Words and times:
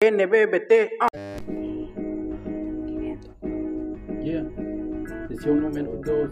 NBBT. 0.00 0.90
ah. 1.00 1.08
Yeah. 4.22 4.46
Sesión 5.26 5.60
número 5.60 5.90
2. 6.04 6.30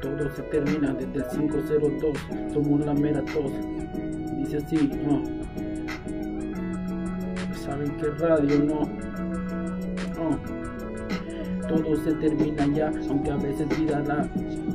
Todo 0.00 0.30
se 0.30 0.42
termina 0.42 0.94
desde 0.94 1.16
el 1.16 1.24
502. 1.26 2.18
Somos 2.52 2.86
la 2.86 2.94
mera 2.94 3.20
tos. 3.24 3.50
Dice 4.36 4.58
así. 4.58 4.90
ah. 5.10 5.22
Saben 7.56 7.90
que 7.96 8.06
radio 8.10 8.60
no. 8.60 8.82
Ah. 10.20 10.61
Todo 11.68 11.96
se 11.96 12.12
termina 12.14 12.66
ya, 12.74 12.90
aunque 13.08 13.30
a 13.30 13.36
veces 13.36 13.68
vida 13.78 14.02
da, 14.02 14.28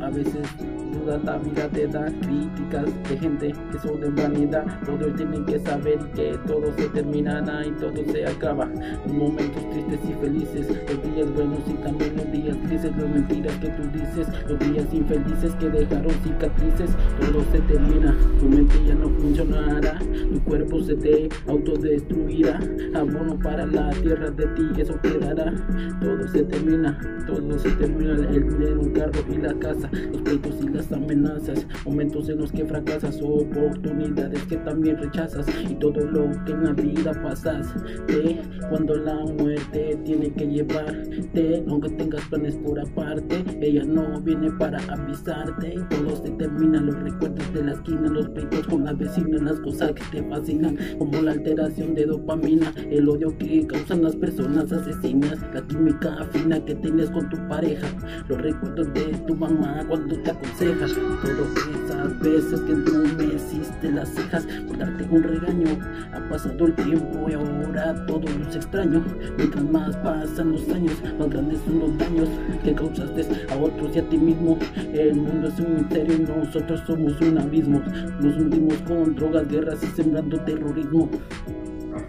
a 0.05 0.09
veces 0.09 0.47
duda 0.93 1.19
la 1.23 1.37
vida 1.37 1.67
te 1.69 1.87
da 1.87 2.05
críticas 2.21 2.85
de 3.09 3.17
gente 3.17 3.53
que 3.71 3.79
son 3.79 3.99
de 3.99 4.09
vanidad. 4.09 4.65
Todos 4.85 5.15
tienen 5.15 5.45
que 5.45 5.59
saber 5.59 5.99
que 6.15 6.37
todo 6.47 6.73
se 6.77 6.87
terminará 6.89 7.65
y 7.65 7.71
todo 7.71 8.03
se 8.11 8.25
acaba. 8.25 8.69
Momentos 9.07 9.69
tristes 9.69 9.99
y 10.09 10.13
felices, 10.13 10.67
los 10.69 11.15
días 11.15 11.33
buenos 11.33 11.59
y 11.67 11.73
también 11.83 12.15
los 12.15 12.31
días 12.31 12.57
grises, 12.63 12.95
las 12.97 13.09
mentiras 13.09 13.55
que 13.57 13.69
tú 13.69 13.83
dices, 13.93 14.27
los 14.47 14.59
días 14.59 14.85
infelices 14.93 15.55
que 15.55 15.69
dejaron 15.69 16.11
cicatrices. 16.23 16.91
Todo 17.19 17.43
se 17.51 17.59
termina, 17.61 18.15
tu 18.39 18.49
mente 18.49 18.75
ya 18.85 18.95
no 18.95 19.09
funcionará, 19.09 19.99
tu 20.33 20.43
cuerpo 20.43 20.81
se 20.81 20.95
te 20.95 21.29
autodestruirá. 21.47 22.59
Abono 22.95 23.37
para 23.39 23.65
la 23.65 23.89
tierra 23.91 24.29
de 24.31 24.45
ti, 24.47 24.63
eso 24.77 24.99
quedará. 25.01 25.53
Todo 26.01 26.27
se 26.27 26.43
termina, 26.43 26.76
todo 27.25 27.59
se 27.59 27.69
termina. 27.71 28.13
El 28.13 28.49
dinero, 28.49 28.81
un 28.81 28.91
carro 28.91 29.19
y 29.29 29.37
la 29.37 29.53
casa, 29.59 29.89
los 30.11 30.21
pleitos 30.21 30.55
y 30.61 30.69
las 30.69 30.91
amenazas, 30.91 31.67
momentos 31.85 32.29
en 32.29 32.39
los 32.39 32.51
que 32.51 32.65
fracasas, 32.65 33.19
oportunidades 33.21 34.41
que 34.43 34.57
también 34.57 34.97
rechazas. 34.97 35.45
Y 35.69 35.75
todo 35.75 36.05
lo 36.05 36.29
que 36.45 36.51
en 36.51 36.63
la 36.63 36.73
vida 36.73 37.11
pasas. 37.21 37.73
De 38.07 38.41
cuando 38.69 38.95
la 38.95 39.15
muerte 39.25 39.99
tiene 40.03 40.31
que 40.33 40.47
llevarte, 40.47 41.63
aunque 41.67 41.89
tengas 41.89 42.23
planes 42.25 42.55
por 42.57 42.79
aparte, 42.79 43.43
ella 43.61 43.83
no 43.83 44.19
viene 44.21 44.51
para 44.51 44.79
avisarte. 44.89 45.75
Todo 45.89 46.15
se 46.23 46.31
termina, 46.31 46.81
los 46.81 46.99
recuerdos 47.01 47.53
de 47.53 47.63
la 47.63 47.73
esquina, 47.73 48.09
los 48.09 48.29
pleitos 48.29 48.67
con 48.67 48.85
la 48.85 48.93
vecina, 48.93 49.37
las 49.41 49.59
cosas 49.59 49.93
que 49.93 50.03
te 50.11 50.29
fascinan, 50.29 50.77
como 50.97 51.21
la 51.21 51.31
alteración 51.31 51.93
de 51.95 52.05
dopamina, 52.05 52.73
el 52.89 53.07
odio 53.09 53.35
que 53.37 53.65
causan 53.67 54.03
las 54.03 54.15
personas 54.15 54.71
asesinas, 54.71 55.39
la 55.53 55.65
química 55.67 56.27
fina 56.31 56.63
que 56.67 56.75
tienes 56.75 57.09
con 57.09 57.29
tu 57.29 57.37
pareja, 57.47 57.87
los 58.27 58.41
recuerdos 58.41 58.93
de 58.93 59.05
tu 59.25 59.35
mamá 59.35 59.85
cuando 59.87 60.19
te 60.19 60.31
aconseja, 60.31 60.85
todas 60.85 61.85
esas 61.85 62.19
veces 62.19 62.59
que 62.59 62.73
tú 62.73 63.03
me 63.17 63.23
hiciste 63.35 63.91
las 63.91 64.09
cejas 64.09 64.45
por 64.67 64.77
darte 64.77 65.07
un 65.09 65.23
regaño, 65.23 65.79
ha 66.13 66.29
pasado 66.29 66.65
el 66.65 66.75
tiempo 66.75 67.29
y 67.29 67.33
ahora 67.33 68.05
todo 68.05 68.25
los 68.37 68.53
extraño, 68.53 69.01
mientras 69.37 69.63
más 69.63 69.95
pasan 69.97 70.51
los 70.51 70.67
años, 70.69 71.01
más 71.17 71.29
grandes 71.29 71.59
son 71.65 71.79
los 71.79 71.97
daños 71.97 72.29
que 72.65 72.75
causaste 72.75 73.25
a 73.49 73.57
otros 73.57 73.95
y 73.95 73.99
a 73.99 74.09
ti 74.09 74.17
mismo, 74.17 74.59
el 74.75 75.15
mundo 75.15 75.47
es 75.47 75.59
un 75.61 75.75
misterio 75.75 76.15
y 76.15 76.19
nosotros 76.19 76.81
somos 76.85 77.19
un 77.21 77.37
abismo, 77.37 77.81
nos 78.19 78.35
hundimos 78.35 78.75
con 78.81 79.15
drogas, 79.15 79.47
guerras 79.47 79.81
y 79.83 79.87
sembrando 79.87 80.37
terrorismo. 80.41 81.09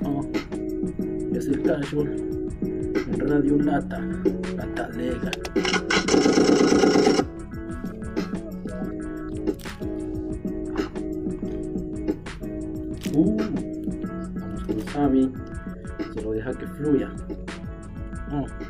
Ah, 0.05 0.21
es 1.33 1.47
el 1.47 1.63
casual 1.63 2.38
Radio 3.17 3.57
Lata, 3.59 4.01
Lata 4.57 4.89
Legal. 4.91 5.33
Uh, 13.15 13.37
vamos 14.35 14.65
con 14.65 14.81
Sammy, 14.93 15.33
se 16.15 16.23
lo 16.23 16.33
deja 16.33 16.53
que 16.53 16.67
fluya. 16.67 17.11
Ah. 18.31 18.68